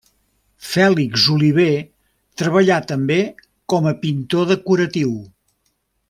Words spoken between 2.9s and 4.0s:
també com a